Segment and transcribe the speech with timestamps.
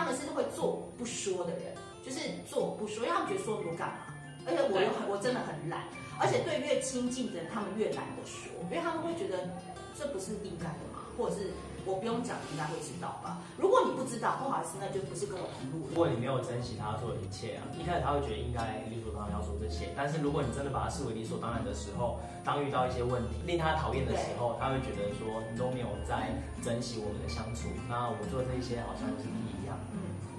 [0.00, 3.96] 他们是会做不说的人，就是做不说，因为他们觉得说多干嘛？
[4.46, 5.84] 而且我又很，我真的很懒，
[6.18, 9.50] 而且对越亲近的人，他们越懒得说，因为他们会觉得
[9.92, 11.52] 这不是应该的嘛，或者是。
[11.86, 13.40] 我不用讲，你应该会知道吧？
[13.56, 15.88] 如果你不知道，不好意思，那就不是跟我同路。
[15.88, 19.88] 如果你没有珍惜他做的一切啊，一开始他会觉得应该理所当然要说这些。
[19.96, 27.72] 但是如果你真的把他视为理所当然的时候，当遇到一些问题令他讨厌的时候，他会觉得说你都没有在珍惜我们的相处。
[27.88, 29.59] 那我做这一些好像是不一样，嗯，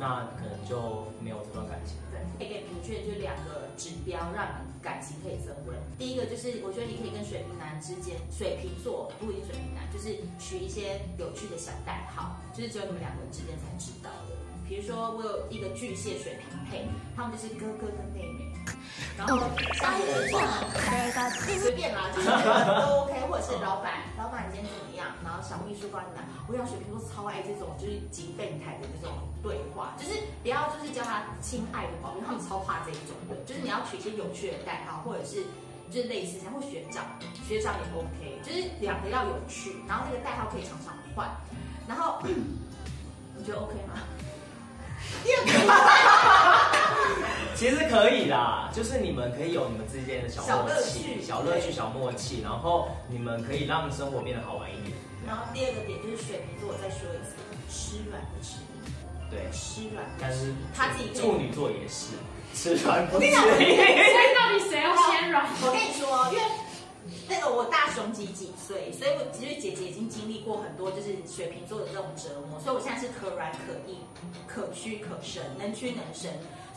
[0.02, 1.94] 那可能就没有这段感情。
[2.10, 5.78] 对，可以给明确就两个指标，让你感情可以增温。
[6.00, 14.34] 第一个就是，我觉得你可以跟水瓶男之间，水瓶座不一定水瓶男，就是取一些有趣的小代号，就是只有你们两个人之间才知道的。
[14.68, 18.50] 比如说，我有一个巨蟹水瓶配，他们就是哥哥跟妹妹。
[19.18, 19.38] 然后
[19.78, 20.30] 像有人
[21.60, 25.08] 随便啦，就是都 OK，或者是老板，老板你今天怎么样？
[25.24, 26.24] 然后小秘书帮你拿。
[26.48, 29.12] 我想水瓶座超爱这种就是警备台的这种
[29.44, 35.44] 对话，就是不要就是叫他亲爱的宝贝，他们超怕这一种的，就是你要取一些有趣的代号，或者是
[35.92, 37.04] 就是类似像或学长，
[37.46, 41.30] 学长也 OK，就是两个要有趣，然后这个代号可以常常换，
[41.86, 44.00] 然后你觉得 OK 吗？
[45.22, 45.52] 第二个。
[47.56, 54.98] 其实可以啦，就是你们可以有你们之间的小默契、小乐趣、小默契，然后你们可以让生活变得好玩一点。
[55.26, 57.36] 然后第二个点就是水瓶座，我再说一次，
[57.70, 58.82] 吃软不吃硬。
[59.30, 60.06] 对，吃软。
[60.20, 62.18] 但是他自己处女座也是
[62.54, 63.32] 吃软不吃硬。
[63.38, 65.46] 所以到底谁要先软？
[65.64, 66.44] 我跟你说，因为。
[67.28, 73.98] 那个我大熊几几岁，所以我其实姐姐已经经历过很多，就是水瓶座的这种折磨，所以我现在是可软可硬，
[74.46, 76.30] 可屈可伸，能屈能伸。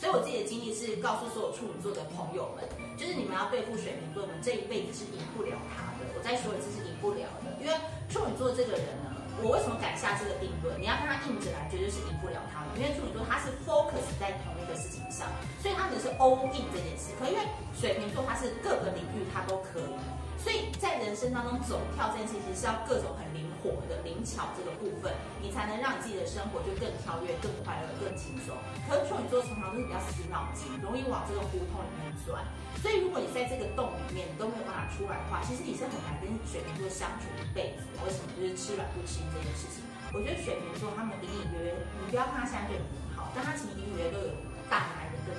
[0.05, 2.61] 所以我自己的经历是告诉所有处女座的朋友们，
[2.93, 6.05] 就是你们要对付水瓶座们，这一辈子是赢不了他的。
[6.13, 7.73] 我再说一次，是赢不了的，因为
[8.13, 10.77] 处女座这个人呢，我为什么敢下这个定论？
[10.77, 15.25] 你要看他硬着来，绝对是赢不了他的，因为处女座他是 focus 在同一个事情上，
[15.57, 17.17] 所以他们是 all in 这件事。
[17.17, 17.41] 可因为
[17.73, 19.97] 水瓶座他是各个领域他都可以。
[20.45, 25.09] 所以在人生当中走跳这件事情是要各种很灵活的灵巧这个部分，
[25.41, 28.53] 你才能让你自己的生活就更跳跃、更快乐、更轻松。
[28.85, 32.45] 可是处女座常常都是比较死脑筋，容易往这个胡同里面钻。
[32.77, 37.89] 所以如果你在这个洞里面你都没有办法出来的话，其实你是很难跟水瓶座相处一辈子。
[38.05, 38.29] 为什么？
[38.37, 39.81] 就是吃软不吃硬这件事情。
[40.13, 44.29] 我觉得水瓶座他们隐隐约约，你不要看他现在对你很好，但他其实隐隐约约都有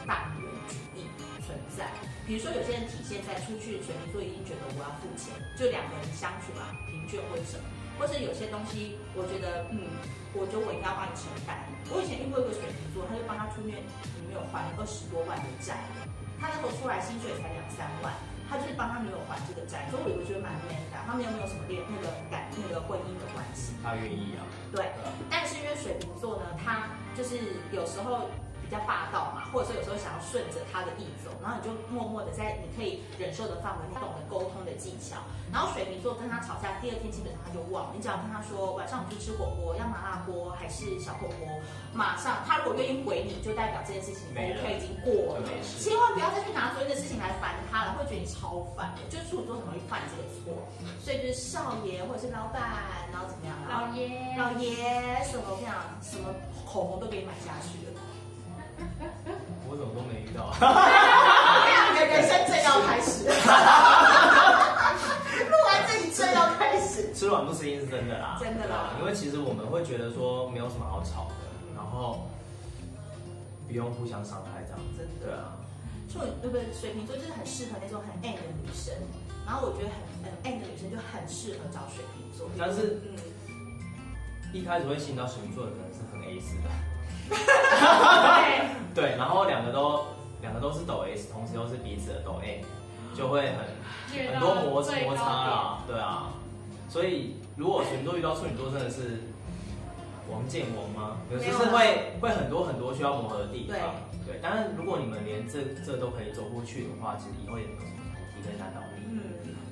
[0.07, 1.05] 大男人跟大女人主义
[1.45, 1.85] 存在。
[2.25, 7.63] 比如说，有些人体现在出去，水瓶座一定觉得我要付钱，就两个人相处啊，平均或者什么，
[8.01, 9.85] 或是有些东西，我觉得，嗯，
[10.33, 11.61] 我觉得我应该要帮你承担。
[11.93, 13.77] 我以前遇过一个水瓶座，他就帮他出面，
[14.17, 15.85] 女朋友还了二十多万的债，
[16.41, 18.09] 他那时候出来薪水才两三万，
[18.49, 20.97] 他就是帮他女友还这个债，所以我觉得蛮 man 的。
[21.05, 23.77] 他们有没有什么恋那个感那个婚姻的关系？
[23.85, 24.41] 他愿意啊。
[24.73, 24.89] 对，
[25.29, 27.37] 但是因为水瓶座呢，他就是
[27.69, 28.33] 有时候。
[28.65, 35.21] 比较霸道嘛，或者说有时候想要顺着他的意走，然后你就默默的在你可以忍受的范围内懂得沟通的技巧。
[35.53, 37.91] 然后水瓶座跟他吵架，第二天基本上他就忘了。
[37.95, 41.47] 你只要跟他说晚上我们去吃火锅，要麻辣锅还是小火锅，
[41.93, 45.47] 马上他如果愿意回你，就代表这件事情 OK 已经过了。
[45.79, 49.05] 千万不要再去拿昨天的事情来烦他了，会觉得你超烦的。
[49.07, 50.65] 就是处女座很容易犯这个错，
[50.99, 53.55] 所以就是少爷或者是老板，然后怎么样？
[53.69, 56.33] 老爷，老爷什么我跟你讲，什么
[56.65, 58.01] 口红都给你买下去了。
[59.67, 60.53] 我怎么都没遇到？
[61.93, 63.27] 你的人生正要开始，
[65.45, 67.13] 录完这一正要开始。
[67.13, 68.91] 吃软不吃硬是真的啦，真的啦。
[68.99, 71.35] 因为其实我们会觉得说没有什么好吵的，
[71.75, 72.27] 然后
[73.67, 75.07] 不用互相伤害这样子。
[75.23, 75.55] 对啊，
[76.11, 76.65] 处女对不对？
[76.73, 78.93] 水瓶座就是很适合那种很 M 的女生，
[79.45, 82.49] 然后我觉得很很 M 的女生就很适合找水瓶座。
[82.59, 83.15] 但是，嗯，
[84.53, 86.69] 一开始会吸引到水瓶座的可能是很 A 式的。
[88.95, 90.05] 对，然后两个都
[90.41, 92.63] 两个都是抖 S，同时又是彼此的抖 A，
[93.13, 96.31] 就会很很多摩摩擦啦，对啊。
[96.87, 99.21] 所以如果水瓶座遇到处女座，真的是
[100.31, 101.17] 王见王吗？
[101.29, 103.77] 有时是会会很多很多需要磨合的地方。
[104.25, 109.03] 对，但是如果你们连这这都可以走过去的话，其实以后也没有什么提升他动力。
[109.11, 109.21] 嗯，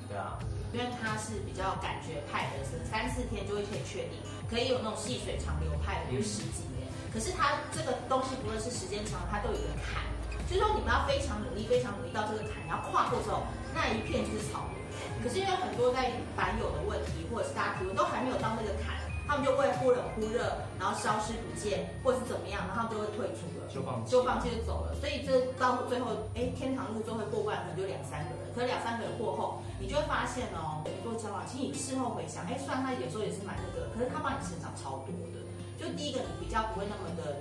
[0.09, 0.37] 对啊。
[0.73, 6.82] 因为他是比较感觉派的，是三四天就会可以确定，可以有那种细水长流派的，就是十几年。
[7.13, 10.01] 可是他这个东西，不论是时间长，它都有个坎，
[10.49, 13.45] 就是说你们要非常努力，非常努力到这个坎，你要跨过之后，
[13.75, 14.81] 那一片就是草原。
[15.21, 18.97] 可是因为很多在版友的问题，或者是大家提问都还没有到那个坎，
[19.29, 24.97] 他们就会忽冷忽热，然后消失不见，或者是怎么样，然后就会退出了，就放，就放弃就走了。
[24.97, 28.49] 所以这到最后，哎，天堂路就会过关，可能就两三个人。
[28.57, 35.45] 可是两三个人过后，你就会发现哦，很多交往，其实你事后回想，哎，虽然他有时候也是蛮那个，可是他帮你成长超多的。
[35.83, 37.35] 就第一个，你比较不会那么的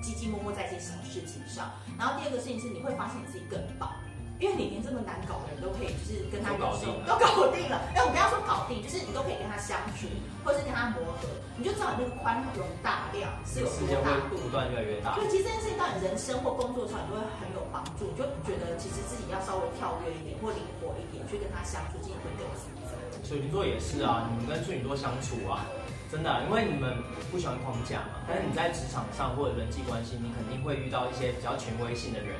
[0.00, 1.70] 唧唧摸摸在一些小事情上。
[1.98, 3.90] 然后第二个事情是，你会发现你自己更棒。
[4.38, 7.74] 因为你连这么难搞的人都可以，就是跟他搞定，都搞定了。
[7.90, 10.06] 哎，我不要说搞定，就是你都可以跟他相处，
[10.46, 11.26] 或者是跟他磨合，
[11.58, 15.18] 你就知道你那个宽容大量是有多大度，不断越来越大。
[15.18, 18.06] 就其实这件事情到你人生或工作上，你都会很有帮助。
[18.06, 22.94] 你就觉得其实自己要稍微跳跃一点或灵活一点，去跟他相处，自己会更自在。
[23.26, 25.66] 水瓶座也是啊，你们跟处女座相处啊，
[26.10, 26.96] 真的、啊，因为你们
[27.30, 28.24] 不喜欢框架嘛。
[28.26, 32.36] 但是你在职场上或者人际关系，你肯定会遇到一些比较权威性的人。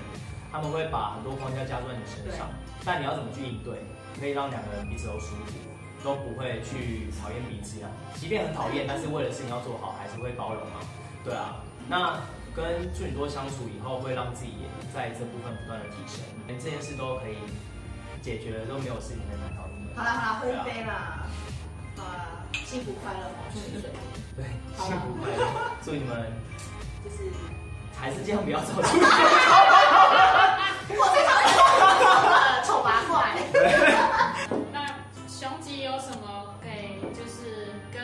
[0.50, 2.48] 他们会把很多框架加在你身上，
[2.82, 3.84] 但你要怎么去应对，
[4.18, 5.52] 可以让两个人彼此都舒服，
[6.02, 7.92] 都不会去讨厌彼此啊。
[8.14, 10.80] 即便很讨厌，但是为了事情要做好，还是会包容嘛。
[11.22, 12.16] 对啊，那
[12.56, 17.36] 跟处女座相处以后，会让自己也在这部分不断的提升，连这件事都可以
[18.22, 19.92] 解决了，都没有事情可以难倒你们。
[19.94, 21.28] 好了好了，喝一杯啦，
[21.94, 22.27] 好啦，
[22.64, 23.20] 幸福快乐，
[23.52, 23.82] 祝你们
[24.36, 24.44] 对，
[24.76, 25.40] 幸福快乐，
[25.82, 26.32] 祝你们
[27.04, 27.16] 就是
[27.98, 28.80] 还是这样，不要走出
[30.90, 31.48] 我最讨厌
[32.64, 33.12] 丑八怪。
[34.72, 34.76] 那
[35.28, 38.02] 雄吉有什么给就是跟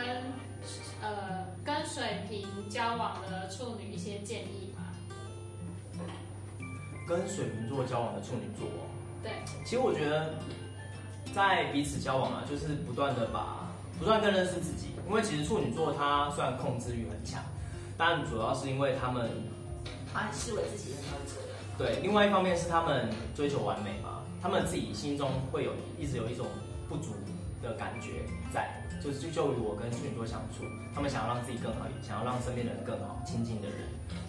[1.02, 4.82] 呃跟水瓶交往的处女一些建议吗？
[7.06, 8.66] 跟水瓶座交往的处女座，
[9.22, 9.30] 对，
[9.64, 10.34] 其实我觉得
[11.34, 13.63] 在彼此交往啊，就是不断的把
[13.98, 17.42] 不断更认识自己，因为其实处女座他虽然控制欲很强，
[17.96, 19.30] 但主要是因为他们
[20.12, 21.42] 把你视为自己的标准。
[21.76, 26.46] 对，另外一方面是他们追求完美嘛，他们自己心中会有一直有一种
[26.88, 27.10] 不足
[27.62, 30.64] 的感觉在，就是就就与我跟处女座相处，
[30.94, 33.78] 他们想要让自己更好，想要让身边的人更好，亲近的人，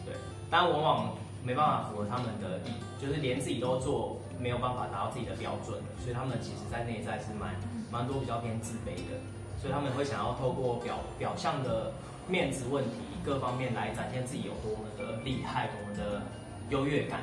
[0.06, 0.15] 对，
[0.50, 1.13] 但往往
[1.44, 7.53] 没办法符合他们的意，就是连自己都做没有办法达到自己的标准，所以他们其实在内在是蛮
[7.91, 9.21] 蛮多比较偏自卑的，
[9.57, 11.91] 所以他们会想要透过表表象的
[12.27, 12.91] 面子问题
[13.23, 16.21] 各方面来展现自己有多么的厉害，多么的
[16.69, 17.21] 优越感。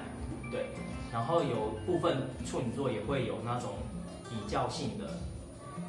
[0.50, 0.66] 对，
[1.10, 3.70] 然后有部分处女座也会有那种
[4.28, 5.06] 比较性的，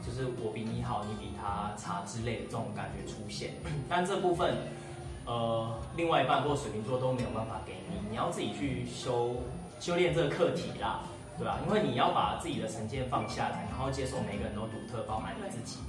[0.01, 3.51] 就是我比你好，你比他差之类的这种感觉出现。
[3.89, 4.55] 但这部分，
[5.25, 9.35] 呃，另外一半或水瓶座都没有办法给你，你要自己去修
[9.79, 11.01] 修炼这个课题啦，
[11.37, 11.59] 对吧？
[11.67, 15.79] 因为你要把自己的成见放下来，然后接受每个人都独特，包含你自己，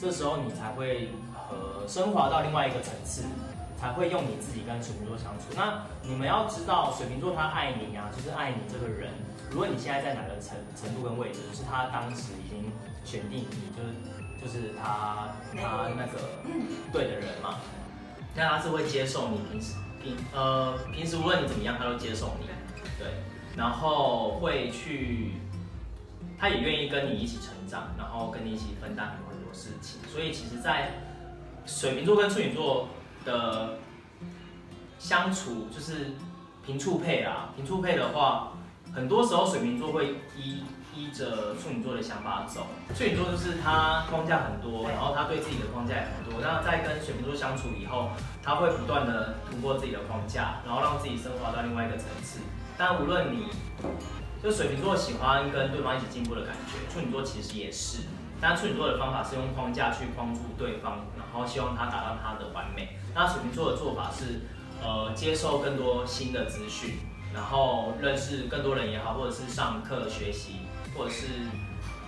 [0.00, 1.10] 这时候你才会
[1.50, 3.24] 呃升华到另外一个层次。
[3.80, 5.56] 才会用你自己跟水瓶座相处。
[5.56, 9.10] 那你们要知道，水瓶座他爱你啊，就是爱你这个人。
[9.50, 12.70] 如果你现在在哪个程程度跟位置，就是他当时已经
[13.06, 13.88] 选定你，就是
[14.38, 16.18] 就是他他那个
[16.92, 17.56] 对的人嘛。
[18.36, 22.48] 那他是会接受你平时平呃平时无论你怎么样，他都接受你。
[22.98, 23.08] 对，
[23.56, 25.36] 然后会去，
[26.38, 30.00] 他也愿意跟你一起成长，然后跟你一起分担很多很多事情。
[30.12, 31.00] 所以其实，在
[31.66, 32.88] 水瓶座跟处女座。
[33.22, 33.76] 的
[34.98, 36.12] 相处就是
[36.64, 38.54] 平处配啦，平处配的话，
[38.94, 40.62] 很多时候水瓶座会依
[40.96, 42.68] 依着处女座的想法走。
[42.94, 46.40] 处女座就是他框架很多，然后他对自己的框架也很多。
[46.40, 48.08] 那在跟水瓶座相处以后，
[48.42, 52.40] 他会不断的突破自己的框架，然后让自己升华到另外一个层次。
[52.78, 53.48] 但无论你，
[54.42, 58.04] 就水瓶座喜欢跟对方一起进步的感觉，处女座其实也是。
[58.40, 62.96] 但处女座的方法是用框架去框住对方，然后希望他达到他的完美。
[63.14, 64.40] 那水瓶座的做法是，
[64.82, 66.98] 呃，接受更多新的资讯，
[67.34, 70.60] 然后认识更多人也好，或者是上课学习，
[70.96, 71.26] 或者是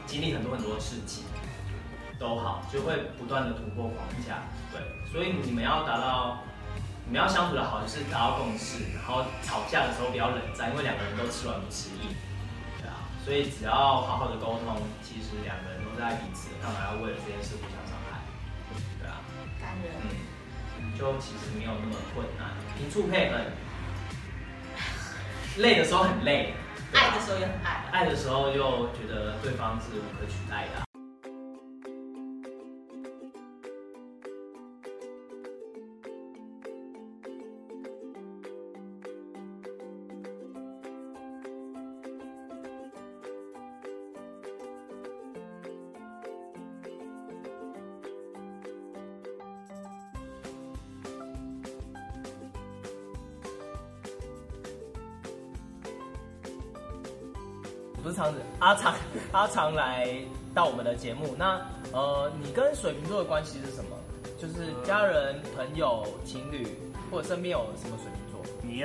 [0.07, 1.25] 经历很多很多事情，
[2.18, 4.42] 都好，就会不断的突破框架。
[4.73, 4.80] 对，
[5.12, 6.38] 所以你们要达到，
[7.04, 12.14] 你们要相处的好，就是达到共识，然后吵架的时候不要冷战，因为两个人都吃软不吃硬。
[13.25, 15.93] 所以只要好好的沟通，其实两个人都。
[15.93, 18.19] 在彼此，干嘛要为了这件事互相伤害？
[18.99, 19.21] 对啊，
[19.61, 19.93] 感人。
[20.81, 22.49] 嗯，就其实没有那么困难。
[22.79, 23.52] 平处配很
[25.59, 26.55] 累的时候很累，
[26.95, 30.91] 爱的时候也很爱，爱的时候又觉得对方是无可取代的。
[58.02, 58.94] 不是常阿常
[59.30, 60.09] 阿常来
[60.52, 61.61] 到我们的节目，那
[61.92, 63.97] 呃，你跟水瓶座的关系是什么？
[64.38, 66.66] 就是家人、朋友、情侣，
[67.11, 68.42] 或者身边有什么水瓶座？
[68.62, 68.85] 你？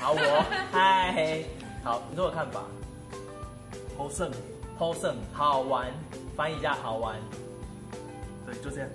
[0.00, 1.44] 好，我嗨，
[1.84, 2.62] 好，你说我看法。
[3.96, 4.30] 好胜，
[4.76, 5.92] 好胜，好玩，
[6.36, 7.16] 翻译一下好玩。
[8.46, 8.88] 对，就这样。